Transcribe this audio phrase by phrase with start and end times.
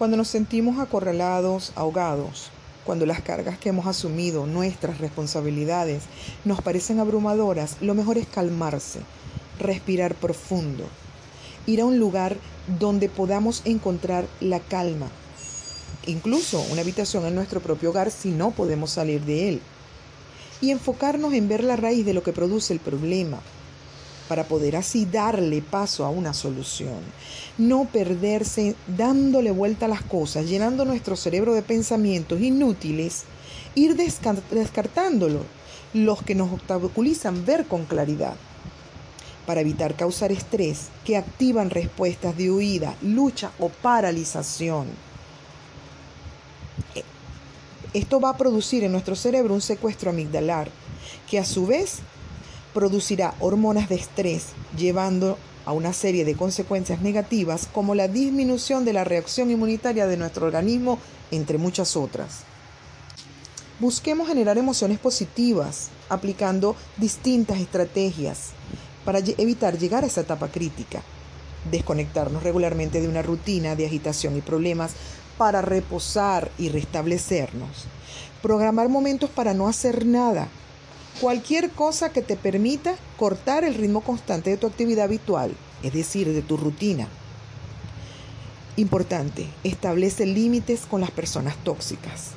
[0.00, 2.48] Cuando nos sentimos acorralados, ahogados,
[2.86, 6.04] cuando las cargas que hemos asumido, nuestras responsabilidades,
[6.46, 9.00] nos parecen abrumadoras, lo mejor es calmarse,
[9.58, 10.86] respirar profundo,
[11.66, 12.38] ir a un lugar
[12.78, 15.08] donde podamos encontrar la calma,
[16.06, 19.60] incluso una habitación en nuestro propio hogar si no podemos salir de él,
[20.62, 23.40] y enfocarnos en ver la raíz de lo que produce el problema,
[24.30, 27.00] para poder así darle paso a una solución.
[27.58, 33.24] No perderse dándole vuelta a las cosas, llenando nuestro cerebro de pensamientos inútiles,
[33.74, 35.40] ir descartándolo,
[35.94, 38.36] los que nos obstaculizan ver con claridad
[39.46, 44.86] para evitar causar estrés que activan respuestas de huida, lucha o paralización.
[47.92, 50.70] Esto va a producir en nuestro cerebro un secuestro amigdalar
[51.28, 52.02] que a su vez
[52.72, 58.92] producirá hormonas de estrés, llevando a una serie de consecuencias negativas como la disminución de
[58.92, 60.98] la reacción inmunitaria de nuestro organismo,
[61.30, 62.40] entre muchas otras.
[63.78, 68.50] Busquemos generar emociones positivas, aplicando distintas estrategias
[69.04, 71.02] para evitar llegar a esa etapa crítica.
[71.70, 74.92] Desconectarnos regularmente de una rutina de agitación y problemas
[75.38, 77.86] para reposar y restablecernos.
[78.42, 80.48] Programar momentos para no hacer nada
[81.20, 86.32] Cualquier cosa que te permita cortar el ritmo constante de tu actividad habitual, es decir,
[86.32, 87.08] de tu rutina.
[88.76, 92.30] Importante, establece límites con las personas tóxicas.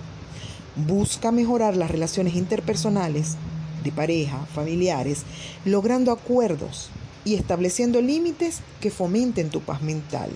[0.75, 3.37] Busca mejorar las relaciones interpersonales
[3.85, 5.23] de pareja, familiares,
[5.63, 6.89] logrando acuerdos
[7.23, 10.29] y estableciendo límites que fomenten tu paz mental.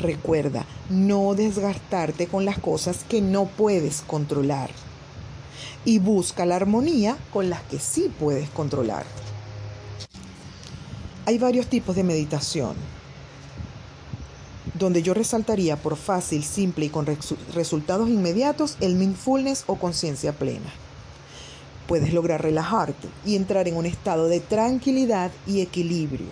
[0.00, 4.70] Recuerda, no desgastarte con las cosas que no puedes controlar
[5.84, 9.04] y busca la armonía con las que sí puedes controlar.
[11.26, 12.74] Hay varios tipos de meditación,
[14.74, 17.06] donde yo resaltaría por fácil, simple y con
[17.54, 20.72] resultados inmediatos el mindfulness o conciencia plena.
[21.86, 26.28] Puedes lograr relajarte y entrar en un estado de tranquilidad y equilibrio.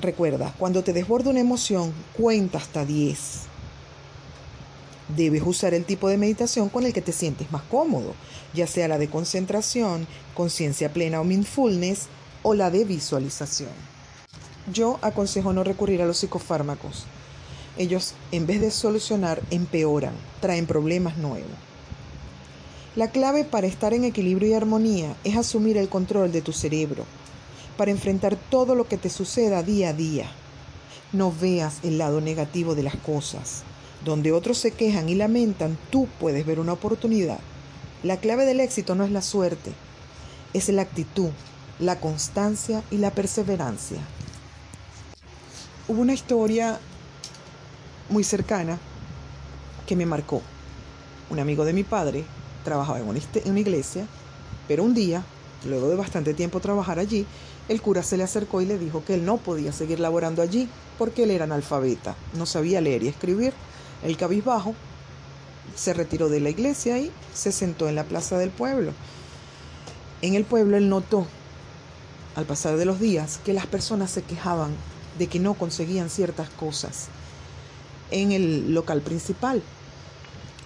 [0.00, 3.49] Recuerda, cuando te desborda una emoción, cuenta hasta 10
[5.16, 8.14] Debes usar el tipo de meditación con el que te sientes más cómodo,
[8.54, 12.06] ya sea la de concentración, conciencia plena o mindfulness
[12.42, 13.70] o la de visualización.
[14.72, 17.06] Yo aconsejo no recurrir a los psicofármacos.
[17.76, 21.50] Ellos, en vez de solucionar, empeoran, traen problemas nuevos.
[22.94, 27.04] La clave para estar en equilibrio y armonía es asumir el control de tu cerebro,
[27.76, 30.30] para enfrentar todo lo que te suceda día a día.
[31.12, 33.62] No veas el lado negativo de las cosas.
[34.04, 37.38] Donde otros se quejan y lamentan, tú puedes ver una oportunidad.
[38.02, 39.72] La clave del éxito no es la suerte,
[40.54, 41.30] es la actitud,
[41.78, 43.98] la constancia y la perseverancia.
[45.86, 46.78] Hubo una historia
[48.08, 48.78] muy cercana
[49.86, 50.40] que me marcó.
[51.28, 52.24] Un amigo de mi padre
[52.64, 54.06] trabajaba en una iglesia,
[54.66, 55.24] pero un día,
[55.66, 57.26] luego de bastante tiempo trabajar allí,
[57.68, 60.68] el cura se le acercó y le dijo que él no podía seguir laborando allí
[60.98, 63.52] porque él era analfabeta, no sabía leer y escribir
[64.02, 64.74] el cabizbajo
[65.76, 68.92] se retiró de la iglesia y se sentó en la plaza del pueblo.
[70.22, 71.26] En el pueblo él notó,
[72.36, 74.72] al pasar de los días, que las personas se quejaban
[75.18, 77.08] de que no conseguían ciertas cosas
[78.10, 79.62] en el local principal.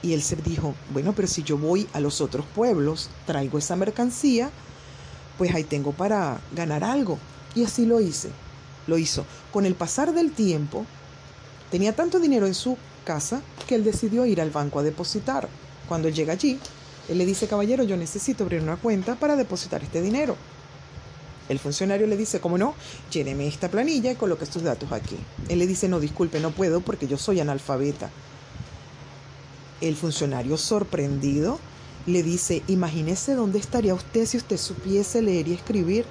[0.03, 3.75] Y él se dijo, bueno, pero si yo voy a los otros pueblos, traigo esa
[3.75, 4.51] mercancía,
[5.39, 7.19] pues ahí tengo para ganar algo.
[7.55, 8.31] Y así lo hice.
[8.87, 9.25] Lo hizo.
[9.53, 10.85] Con el pasar del tiempo,
[11.71, 15.49] tenía tanto dinero en su casa que él decidió ir al banco a depositar.
[15.89, 16.59] Cuando llega allí,
[17.09, 20.37] él le dice, caballero, yo necesito abrir una cuenta para depositar este dinero.
[21.49, 22.75] El funcionario le dice, ¿cómo no?
[23.11, 25.17] Lléneme esta planilla y coloque estos datos aquí.
[25.49, 28.11] Él le dice, no, disculpe, no puedo porque yo soy analfabeta.
[29.83, 31.59] El funcionario sorprendido
[32.07, 36.07] le dice, imagínese dónde estaría usted si usted supiese leer y escribir.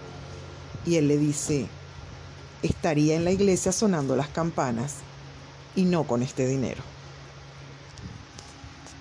[0.86, 1.66] Y él le dice,
[2.62, 4.98] estaría en la iglesia sonando las campanas
[5.76, 6.84] y no con este dinero.